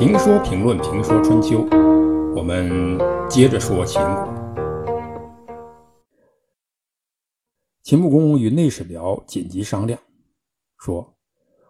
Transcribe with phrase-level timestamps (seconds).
[0.00, 1.58] 评说评论评说春秋，
[2.34, 4.34] 我们接着说秦国。
[7.82, 10.00] 秦穆公与内史僚紧急商量，
[10.78, 11.14] 说：“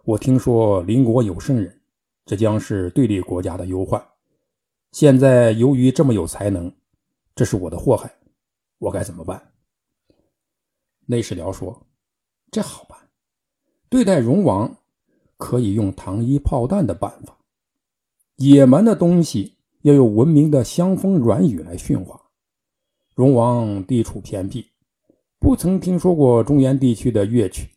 [0.05, 1.81] 我听说邻国有圣人，
[2.25, 4.01] 这将是对立国家的忧患。
[4.93, 6.73] 现在由于这么有才能，
[7.35, 8.09] 这是我的祸害，
[8.77, 9.51] 我该怎么办？”
[11.05, 11.85] 内史僚说
[12.49, 12.97] ：“这好办，
[13.89, 14.73] 对待戎王，
[15.35, 17.37] 可以用糖衣炮弹的办法。
[18.49, 22.19] 野蛮的东西要用文明的香风软语来驯化。
[23.13, 24.65] 荣王地处偏僻，
[25.39, 27.69] 不曾听说过中原地区的乐曲，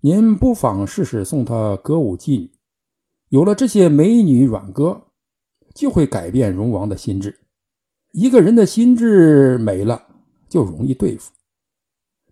[0.00, 2.50] 您不妨试试送他歌舞伎女。
[3.28, 5.08] 有了这些美女软歌，
[5.74, 7.40] 就会改变荣王的心智。
[8.12, 10.06] 一个人的心智没了，
[10.48, 11.32] 就容易对付。”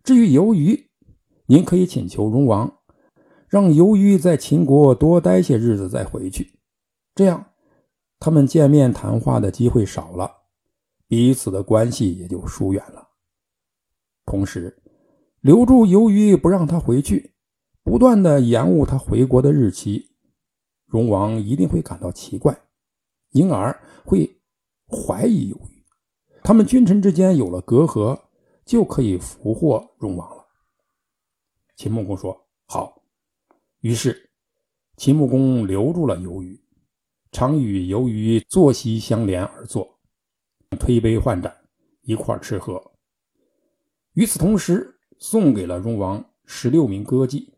[0.03, 0.89] 至于由于，
[1.47, 2.79] 您可以请求荣王，
[3.49, 6.59] 让由于在秦国多待些日子再回去，
[7.15, 7.52] 这样
[8.25, 10.31] 他们见面谈话的机会少了，
[11.09, 13.09] 彼此的关系也就疏远了。
[14.25, 14.81] 同时，
[15.41, 17.35] 留住由于不让他回去，
[17.83, 20.15] 不断的延误他回国的日期，
[20.87, 22.57] 荣王一定会感到奇怪，
[23.33, 24.41] 因而会
[24.87, 25.85] 怀疑由于
[26.45, 28.17] 他们君臣之间有了隔阂。
[28.65, 30.47] 就可以俘获荣王了。
[31.75, 33.03] 秦穆公说：“好。”
[33.83, 34.31] 于是，
[34.97, 36.63] 秦穆公留住了游鱼，
[37.33, 39.99] 常与由于坐席相连而坐，
[40.79, 41.51] 推杯换盏，
[42.03, 42.93] 一块吃喝。
[44.13, 47.49] 与此同时，送给了荣王十六名歌妓，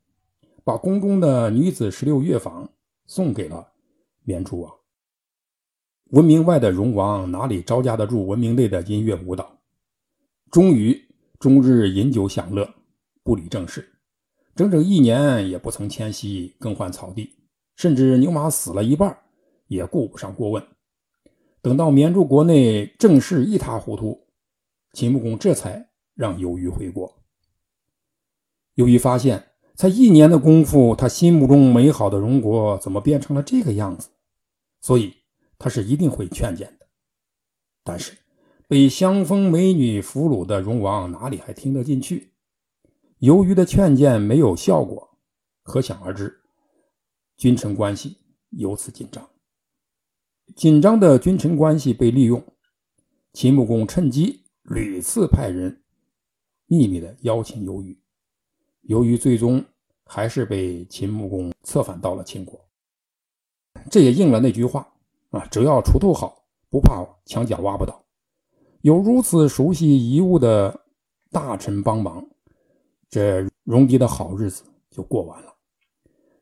[0.62, 2.70] 把宫中的女子十六乐坊
[3.04, 3.72] 送给了
[4.22, 4.72] 绵竹王。
[6.10, 9.58] 文明外的荣王哪里招架得住文明内的音乐舞蹈？
[10.52, 11.08] 终于，
[11.40, 12.72] 终日饮酒享乐，
[13.24, 13.92] 不理政事，
[14.54, 17.34] 整整一年也不曾迁徙更换草地，
[17.74, 19.18] 甚至牛马死了一半，
[19.74, 20.66] 也顾不上过问。
[21.60, 24.26] 等到绵竹国内政事一塌糊涂，
[24.92, 27.22] 秦穆公这才让游于回国。
[28.74, 34.08] 游于发现，才一年的功夫，他心目中美好的荣国怎么变成了这个样子？
[34.80, 35.14] 所以
[35.58, 36.86] 他是一定会劝谏的，
[37.82, 38.16] 但是。
[38.66, 42.32] 被香风美女俘虏的荣王哪里还听得进去？
[43.18, 45.18] 由于的劝谏没有效果，
[45.62, 46.34] 可想而知，
[47.36, 48.16] 君臣关系
[48.48, 49.28] 由此紧张。
[50.54, 52.42] 紧张的君臣关系被利用，
[53.32, 55.82] 秦穆公趁机屡次派人
[56.66, 57.98] 秘密的邀请由于，
[58.82, 59.64] 由于最终
[60.04, 62.60] 还是被秦穆公策反到了秦国。
[63.90, 64.86] 这也应了那句话
[65.30, 68.04] 啊：只要锄头好，不怕墙角挖不倒。
[68.82, 70.84] 有如此熟悉遗物的
[71.32, 72.24] 大臣帮忙，
[73.08, 75.52] 这戎狄的好日子就过完了。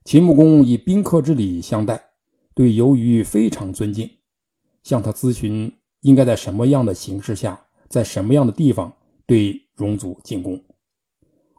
[0.04, 2.11] 秦穆公以宾客之礼相待，
[2.54, 4.10] 对由于非常尊敬，
[4.82, 8.92] 向他咨询应该在什么样的形势下，在什么样的地方
[9.26, 10.62] 对戎族进攻。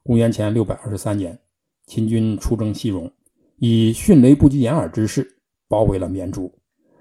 [0.03, 1.39] 公元前六百二十三年，
[1.85, 3.11] 秦军出征西戎，
[3.57, 6.53] 以迅雷不及掩耳之势包围了绵竹，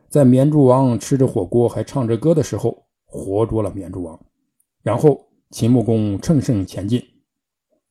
[0.09, 2.87] 在绵竹王吃着火锅还唱着歌的时候。
[3.15, 4.19] 活捉了绵竹王，
[4.83, 7.05] 然后秦穆公乘胜前进，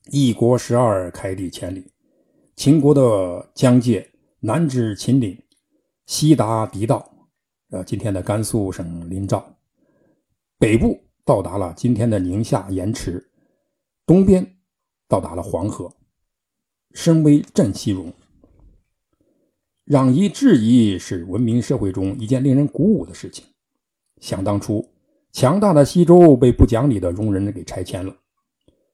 [0.09, 1.91] 一国十二，开地千里。
[2.55, 4.09] 秦国的疆界
[4.39, 5.39] 南至秦岭，
[6.11, 7.09] 西达狄道，
[7.69, 9.39] 呃，今天的甘肃省临洮；
[10.59, 13.31] 北部到达了今天的宁夏盐池，
[14.05, 14.45] 东边
[15.07, 15.89] 到达了黄河，
[16.93, 18.11] 声威震西戎。
[19.85, 23.45] 攘夷质疑是文明社会中一件令人鼓舞的事情。
[24.19, 24.85] 想当初。
[25.31, 28.13] 强大的西周被不讲理的戎人给拆迁了。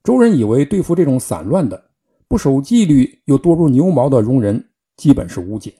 [0.03, 1.89] 周人以为对付这种散乱的、
[2.27, 5.73] 不守纪律又多如牛毛的戎人，基本是无解，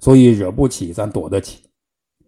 [0.00, 1.62] 所以惹不起咱躲得起。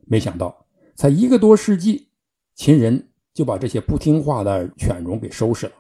[0.07, 2.09] 没想到，才一个多世纪，
[2.55, 5.73] 秦人就把这些不听话的犬戎给收拾了，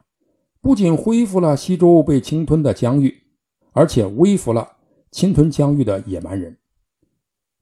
[0.61, 3.23] 不仅恢复了西周被侵吞的疆域，
[3.71, 4.77] 而且威服了
[5.12, 6.59] 侵吞疆域的野蛮人。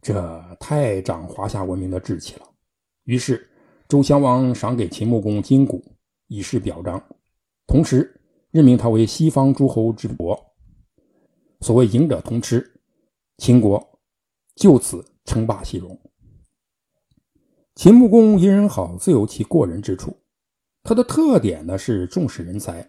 [0.00, 2.47] 这太长华夏文明的志气了。
[3.05, 3.47] 于是。
[3.88, 5.85] 周襄王赏给秦穆公金鼓，
[6.29, 7.03] 以示表彰，
[7.67, 8.21] 同时
[8.53, 10.41] 任命他为西方诸侯之伯。
[11.61, 12.65] 所谓“赢者通吃”，
[13.38, 13.89] 秦国
[14.61, 15.99] 就此称霸西戎。
[17.75, 20.15] 秦穆公为人好，自有其过人之处。
[20.83, 22.87] 他的特点呢是重视人才。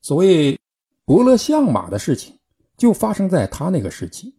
[0.00, 0.56] 所谓
[1.04, 2.38] “伯乐相马”的事情，
[2.76, 4.38] 就发生在他那个时期。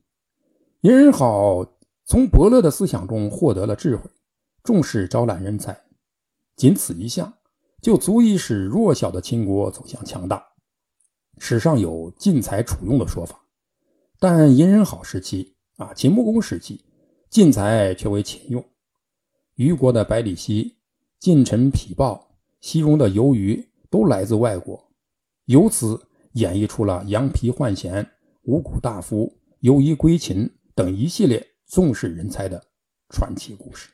[0.83, 1.65] 为人好，
[2.05, 4.09] 从伯乐的思想中获得了智慧，
[4.63, 5.77] 重视招揽人才。
[6.55, 7.33] 仅此一项，
[7.81, 10.41] 就足以使弱小的秦国走向强大。
[11.39, 13.43] 史上有“尽才处用”的说法，
[14.17, 16.83] 但殷人好时期啊，秦穆公时期，
[17.29, 18.63] 进才却为秦用。
[19.55, 20.77] 虞国的百里奚、
[21.19, 24.91] 晋臣匹豹、西戎的游鱼都来自外国，
[25.45, 25.99] 由此
[26.33, 28.07] 演绎出了羊皮换弦、
[28.43, 32.63] 五谷大夫、游夷归秦等一系列重视人才的
[33.09, 33.89] 传奇故事。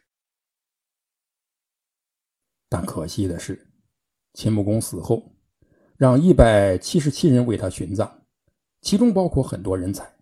[2.68, 3.72] 但可惜的是，
[4.34, 5.34] 秦穆公死后，
[5.98, 8.26] 让一百七十七人为他殉葬，
[8.82, 10.19] 其中包括很多人才。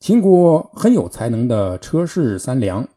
[0.00, 2.88] 秦国很有才能的车氏三良，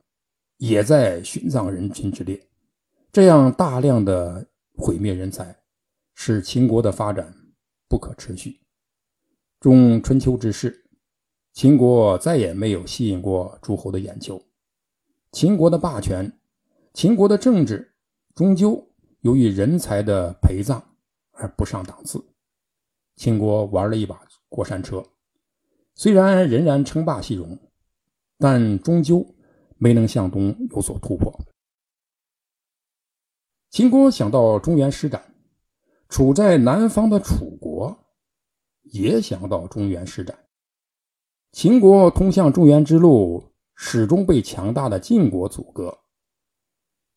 [0.55, 2.41] 也在殉葬人群之列。
[3.11, 4.47] 这样大量的
[4.77, 5.53] 毁灭人才，
[6.15, 7.35] 使秦国的发展
[7.89, 8.61] 不可持续。
[9.59, 10.85] 中春秋之事，
[11.51, 14.41] 秦国再也没有吸引过诸侯的眼球。
[15.33, 16.39] 秦国的霸权，
[16.93, 17.89] 秦国的政治。
[18.33, 18.83] 终究
[19.19, 20.83] 由于人才的陪葬
[21.33, 22.23] 而不上档次。
[23.15, 24.19] 秦国玩了一把
[24.49, 25.05] 过山车，
[25.95, 27.59] 虽然仍然称霸西戎，
[28.37, 29.35] 但终究
[29.77, 31.33] 没能向东有所突破。
[33.69, 35.35] 秦国想到中原施展，
[36.09, 37.97] 处在南方的楚国
[38.83, 40.37] 也想到中原施展。
[41.51, 45.99] 秦国通向中原之路始终被强大的晋国阻隔。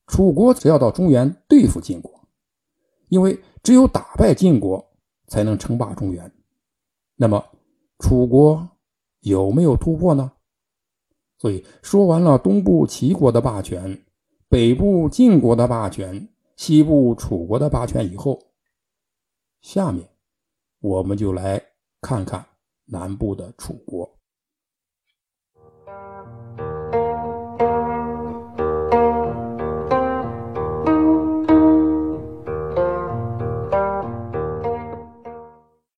[0.06, 2.28] 楚国只要到中原对付晋国，
[3.08, 4.92] 因为只有打败晋国，
[5.26, 6.30] 才能称霸中原。
[7.16, 7.44] 那么，
[7.98, 8.68] 楚国
[9.20, 10.32] 有没有突破呢？
[11.38, 14.02] 所以说完了东部齐国的霸权，
[14.48, 18.40] 北部晋国的霸权，西部楚国的霸权以后，
[19.60, 20.08] 下面
[20.80, 21.62] 我们就来
[22.00, 22.46] 看看
[22.86, 24.15] 南部的楚国。